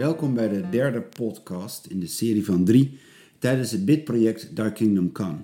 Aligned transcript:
Welkom 0.00 0.34
bij 0.34 0.48
de 0.48 0.68
derde 0.70 1.02
podcast 1.02 1.86
in 1.86 2.00
de 2.00 2.06
serie 2.06 2.44
van 2.44 2.64
drie 2.64 2.98
tijdens 3.38 3.70
het 3.70 3.84
bidproject 3.84 4.54
Thy 4.54 4.70
Kingdom 4.70 5.12
Come. 5.12 5.38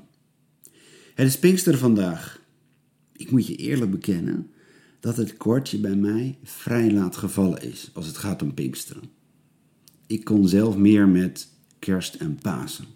Het 1.15 1.27
is 1.27 1.39
Pinkster 1.39 1.79
vandaag. 1.79 2.41
Ik 3.13 3.31
moet 3.31 3.47
je 3.47 3.57
eerlijk 3.57 3.91
bekennen 3.91 4.51
dat 5.01 5.17
het 5.17 5.37
kortje 5.37 5.79
bij 5.79 5.97
mij 5.97 6.39
vrij 6.43 6.93
laat 6.93 7.17
gevallen 7.17 7.63
is 7.63 7.91
als 7.95 8.07
het 8.07 8.17
gaat 8.17 8.43
om 8.43 8.55
Pinksteren. 8.55 9.11
Ik 10.07 10.25
kon 10.25 10.49
zelf 10.49 10.77
meer 10.77 11.09
met 11.09 11.49
kerst 11.79 12.15
en 12.15 12.39
Pasen. 12.43 12.87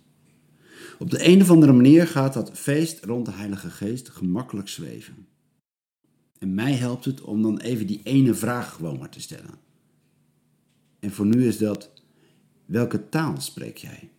Op 0.98 1.10
de 1.10 1.26
een 1.28 1.40
of 1.40 1.50
andere 1.50 1.72
manier 1.72 2.06
gaat 2.06 2.32
dat 2.32 2.58
feest 2.58 3.04
rond 3.04 3.26
de 3.26 3.32
Heilige 3.32 3.70
Geest 3.70 4.08
gemakkelijk 4.08 4.68
zweven. 4.68 5.26
En 6.38 6.54
mij 6.54 6.72
helpt 6.72 7.04
het 7.04 7.20
om 7.20 7.42
dan 7.42 7.58
even 7.58 7.86
die 7.86 8.00
ene 8.02 8.34
vraag 8.34 8.72
gewoon 8.72 8.98
maar 8.98 9.10
te 9.10 9.20
stellen. 9.20 9.69
En 11.00 11.10
voor 11.10 11.26
nu 11.26 11.46
is 11.46 11.58
dat, 11.58 11.90
welke 12.64 13.08
taal 13.08 13.40
spreek 13.40 13.76
jij? 13.76 14.10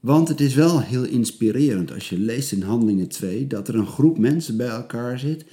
Want 0.00 0.28
het 0.28 0.40
is 0.40 0.54
wel 0.54 0.80
heel 0.80 1.04
inspirerend 1.04 1.92
als 1.92 2.08
je 2.08 2.18
leest 2.18 2.52
in 2.52 2.62
Handelingen 2.62 3.08
2 3.08 3.46
dat 3.46 3.68
er 3.68 3.74
een 3.74 3.86
groep 3.86 4.18
mensen 4.18 4.56
bij 4.56 4.68
elkaar 4.68 5.18
zit 5.18 5.44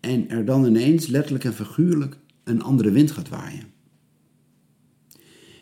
en 0.00 0.28
er 0.28 0.44
dan 0.44 0.66
ineens 0.66 1.06
letterlijk 1.06 1.44
en 1.44 1.54
figuurlijk 1.54 2.18
een 2.44 2.62
andere 2.62 2.90
wind 2.90 3.10
gaat 3.10 3.28
waaien. 3.28 3.64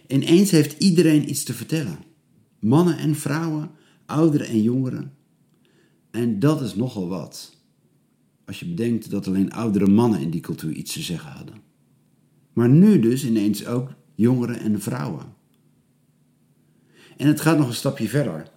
Ineens 0.07 0.51
heeft 0.51 0.83
iedereen 0.83 1.29
iets 1.29 1.45
te 1.45 1.53
vertellen. 1.53 1.99
Mannen 2.59 2.99
en 2.99 3.15
vrouwen, 3.15 3.71
ouderen 4.07 4.47
en 4.47 4.63
jongeren. 4.63 5.13
En 6.11 6.39
dat 6.39 6.61
is 6.61 6.75
nogal 6.75 7.09
wat. 7.09 7.57
Als 8.45 8.61
je 8.61 8.67
bedenkt 8.67 9.11
dat 9.11 9.27
alleen 9.27 9.53
oudere 9.53 9.87
mannen 9.87 10.21
in 10.21 10.31
die 10.31 10.41
cultuur 10.41 10.73
iets 10.73 10.93
te 10.93 11.03
zeggen 11.03 11.31
hadden. 11.31 11.55
Maar 12.55 12.69
nu 12.69 13.01
dus 13.01 13.25
ineens 13.25 13.67
ook 13.67 13.91
jongeren 14.15 14.59
en 14.59 14.81
vrouwen. 14.81 15.25
En 17.17 17.27
het 17.27 17.41
gaat 17.41 17.59
nog 17.59 17.69
een 17.69 17.75
stapje 17.75 18.09
verder. 18.09 18.51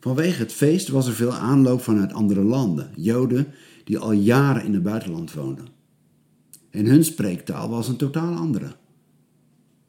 Vanwege 0.00 0.42
het 0.42 0.52
feest 0.52 0.88
was 0.88 1.06
er 1.06 1.12
veel 1.12 1.32
aanloop 1.32 1.82
vanuit 1.82 2.12
andere 2.12 2.42
landen, 2.42 2.90
Joden 2.96 3.46
die 3.84 3.98
al 3.98 4.12
jaren 4.12 4.64
in 4.64 4.74
het 4.74 4.82
buitenland 4.82 5.32
woonden. 5.32 5.66
En 6.70 6.86
hun 6.86 7.04
spreektaal 7.04 7.68
was 7.68 7.88
een 7.88 7.96
totaal 7.96 8.34
andere. 8.34 8.76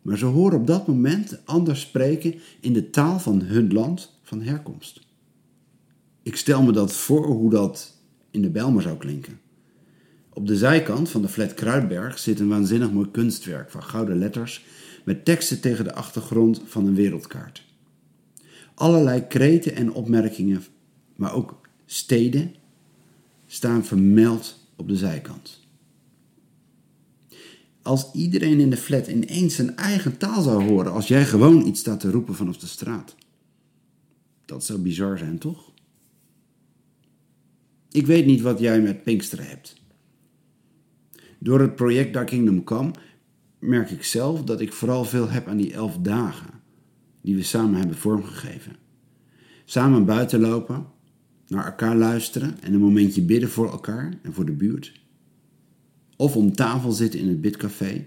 Maar 0.01 0.17
ze 0.17 0.25
horen 0.25 0.59
op 0.59 0.67
dat 0.67 0.87
moment 0.87 1.45
anders 1.45 1.81
spreken 1.81 2.35
in 2.61 2.73
de 2.73 2.89
taal 2.89 3.19
van 3.19 3.41
hun 3.41 3.73
land 3.73 4.19
van 4.23 4.41
herkomst. 4.41 5.01
Ik 6.23 6.35
stel 6.35 6.63
me 6.63 6.71
dat 6.71 6.93
voor 6.93 7.25
hoe 7.25 7.49
dat 7.49 7.97
in 8.31 8.41
de 8.41 8.49
Bijlmer 8.49 8.81
zou 8.81 8.97
klinken. 8.97 9.39
Op 10.37 10.47
de 10.47 10.57
zijkant 10.57 11.09
van 11.09 11.21
de 11.21 11.27
flat 11.27 11.53
Kruidberg 11.53 12.19
zit 12.19 12.39
een 12.39 12.47
waanzinnig 12.47 12.91
mooi 12.91 13.11
kunstwerk 13.11 13.71
van 13.71 13.83
gouden 13.83 14.17
letters 14.17 14.65
met 15.05 15.25
teksten 15.25 15.59
tegen 15.59 15.83
de 15.83 15.93
achtergrond 15.93 16.61
van 16.65 16.85
een 16.85 16.95
wereldkaart. 16.95 17.65
Allerlei 18.73 19.27
kreten 19.27 19.75
en 19.75 19.93
opmerkingen, 19.93 20.63
maar 21.15 21.33
ook 21.33 21.61
steden, 21.85 22.55
staan 23.47 23.85
vermeld 23.85 24.59
op 24.75 24.87
de 24.87 24.95
zijkant. 24.95 25.67
Als 27.81 28.11
iedereen 28.13 28.59
in 28.59 28.69
de 28.69 28.77
flat 28.77 29.07
ineens 29.07 29.55
zijn 29.55 29.75
eigen 29.75 30.17
taal 30.17 30.41
zou 30.41 30.63
horen 30.63 30.91
als 30.91 31.07
jij 31.07 31.25
gewoon 31.25 31.65
iets 31.65 31.79
staat 31.79 31.99
te 31.99 32.11
roepen 32.11 32.35
vanaf 32.35 32.57
de 32.57 32.67
straat. 32.67 33.15
Dat 34.45 34.65
zou 34.65 34.79
bizar 34.79 35.17
zijn, 35.17 35.37
toch? 35.37 35.71
Ik 37.91 38.05
weet 38.05 38.25
niet 38.25 38.41
wat 38.41 38.59
jij 38.59 38.81
met 38.81 39.03
Pinksteren 39.03 39.47
hebt. 39.47 39.85
Door 41.39 41.61
het 41.61 41.75
project 41.75 42.13
Dark 42.13 42.27
Kingdom 42.27 42.63
Come 42.63 42.91
merk 43.59 43.89
ik 43.89 44.03
zelf 44.03 44.43
dat 44.43 44.61
ik 44.61 44.73
vooral 44.73 45.05
veel 45.05 45.29
heb 45.29 45.47
aan 45.47 45.57
die 45.57 45.73
elf 45.73 45.97
dagen 45.97 46.49
die 47.21 47.35
we 47.35 47.43
samen 47.43 47.79
hebben 47.79 47.97
vormgegeven. 47.97 48.75
Samen 49.65 50.05
buiten 50.05 50.39
lopen, 50.39 50.85
naar 51.47 51.65
elkaar 51.65 51.95
luisteren 51.95 52.61
en 52.61 52.73
een 52.73 52.79
momentje 52.79 53.21
bidden 53.21 53.49
voor 53.49 53.71
elkaar 53.71 54.13
en 54.21 54.33
voor 54.33 54.45
de 54.45 54.51
buurt. 54.51 54.99
Of 56.15 56.35
om 56.35 56.53
tafel 56.53 56.91
zitten 56.91 57.19
in 57.19 57.27
het 57.27 57.41
bidcafé. 57.41 58.05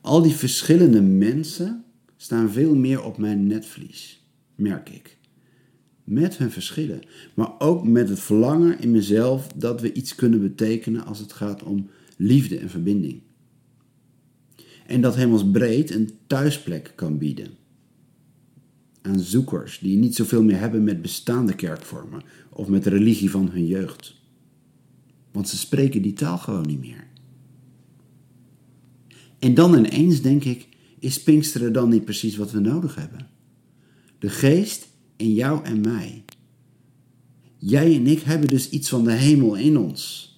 Al 0.00 0.22
die 0.22 0.34
verschillende 0.34 1.02
mensen 1.02 1.84
staan 2.16 2.50
veel 2.50 2.74
meer 2.74 3.02
op 3.02 3.18
mijn 3.18 3.46
netvlies, 3.46 4.26
merk 4.54 4.88
ik 4.88 5.18
met 6.04 6.38
hun 6.38 6.50
verschillen, 6.50 7.00
maar 7.34 7.52
ook 7.58 7.86
met 7.86 8.08
het 8.08 8.20
verlangen 8.20 8.80
in 8.80 8.90
mezelf 8.90 9.46
dat 9.56 9.80
we 9.80 9.92
iets 9.92 10.14
kunnen 10.14 10.40
betekenen 10.40 11.04
als 11.04 11.18
het 11.18 11.32
gaat 11.32 11.62
om 11.62 11.88
liefde 12.16 12.58
en 12.58 12.70
verbinding. 12.70 13.20
En 14.86 15.00
dat 15.00 15.16
hemelsbreed 15.16 15.90
een 15.90 16.10
thuisplek 16.26 16.92
kan 16.94 17.18
bieden. 17.18 17.48
Aan 19.02 19.20
zoekers 19.20 19.78
die 19.78 19.96
niet 19.96 20.14
zoveel 20.14 20.42
meer 20.42 20.58
hebben 20.58 20.84
met 20.84 21.02
bestaande 21.02 21.54
kerkvormen 21.54 22.22
of 22.50 22.68
met 22.68 22.84
de 22.84 22.90
religie 22.90 23.30
van 23.30 23.48
hun 23.50 23.66
jeugd. 23.66 24.20
Want 25.32 25.48
ze 25.48 25.56
spreken 25.56 26.02
die 26.02 26.12
taal 26.12 26.38
gewoon 26.38 26.66
niet 26.66 26.80
meer. 26.80 27.06
En 29.38 29.54
dan 29.54 29.74
ineens 29.74 30.20
denk 30.20 30.44
ik, 30.44 30.68
is 30.98 31.22
Pinksteren 31.22 31.72
dan 31.72 31.88
niet 31.88 32.04
precies 32.04 32.36
wat 32.36 32.50
we 32.50 32.60
nodig 32.60 32.94
hebben? 32.94 33.28
De 34.18 34.30
geest 34.30 34.88
in 35.22 35.34
jou 35.34 35.64
en 35.64 35.80
mij. 35.80 36.24
Jij 37.56 37.94
en 37.96 38.06
ik 38.06 38.20
hebben 38.20 38.48
dus 38.48 38.70
iets 38.70 38.88
van 38.88 39.04
de 39.04 39.12
hemel 39.12 39.54
in 39.54 39.76
ons. 39.76 40.30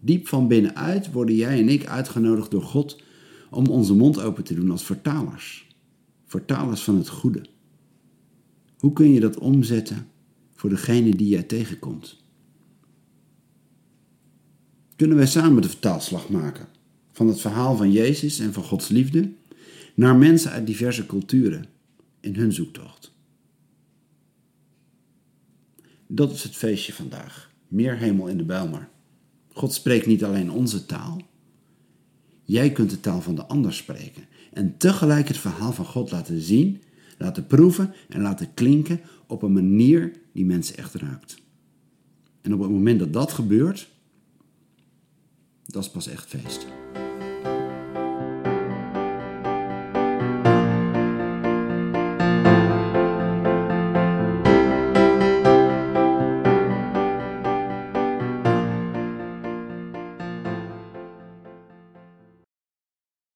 Diep 0.00 0.28
van 0.28 0.48
binnenuit 0.48 1.12
worden 1.12 1.34
jij 1.34 1.60
en 1.60 1.68
ik 1.68 1.86
uitgenodigd 1.86 2.50
door 2.50 2.62
God 2.62 3.02
om 3.50 3.66
onze 3.66 3.94
mond 3.94 4.20
open 4.20 4.44
te 4.44 4.54
doen 4.54 4.70
als 4.70 4.84
vertalers. 4.84 5.66
Vertalers 6.26 6.82
van 6.82 6.96
het 6.96 7.08
goede. 7.08 7.46
Hoe 8.78 8.92
kun 8.92 9.12
je 9.12 9.20
dat 9.20 9.38
omzetten 9.38 10.06
voor 10.54 10.70
degene 10.70 11.16
die 11.16 11.28
jij 11.28 11.42
tegenkomt? 11.42 12.24
Kunnen 14.96 15.16
wij 15.16 15.26
samen 15.26 15.62
de 15.62 15.68
vertaalslag 15.68 16.28
maken 16.28 16.68
van 17.12 17.28
het 17.28 17.40
verhaal 17.40 17.76
van 17.76 17.92
Jezus 17.92 18.38
en 18.38 18.52
van 18.52 18.62
Gods 18.62 18.88
liefde 18.88 19.32
naar 19.94 20.16
mensen 20.16 20.50
uit 20.50 20.66
diverse 20.66 21.06
culturen 21.06 21.66
in 22.20 22.34
hun 22.34 22.52
zoektocht? 22.52 23.15
Dat 26.06 26.32
is 26.32 26.42
het 26.42 26.56
feestje 26.56 26.92
vandaag. 26.92 27.50
Meer 27.68 27.96
hemel 27.96 28.26
in 28.26 28.36
de 28.36 28.44
Bijlmer. 28.44 28.88
God 29.52 29.72
spreekt 29.72 30.06
niet 30.06 30.24
alleen 30.24 30.50
onze 30.50 30.86
taal. 30.86 31.20
Jij 32.44 32.72
kunt 32.72 32.90
de 32.90 33.00
taal 33.00 33.20
van 33.20 33.34
de 33.34 33.44
ander 33.44 33.72
spreken. 33.72 34.24
En 34.52 34.76
tegelijk 34.76 35.28
het 35.28 35.36
verhaal 35.36 35.72
van 35.72 35.84
God 35.84 36.10
laten 36.10 36.40
zien, 36.40 36.82
laten 37.18 37.46
proeven 37.46 37.94
en 38.08 38.20
laten 38.20 38.54
klinken 38.54 39.00
op 39.26 39.42
een 39.42 39.52
manier 39.52 40.12
die 40.32 40.44
mensen 40.44 40.76
echt 40.76 40.94
raakt. 40.94 41.36
En 42.42 42.54
op 42.54 42.60
het 42.60 42.70
moment 42.70 42.98
dat 42.98 43.12
dat 43.12 43.32
gebeurt, 43.32 43.88
dat 45.66 45.82
is 45.82 45.90
pas 45.90 46.06
echt 46.06 46.26
feest. 46.28 46.66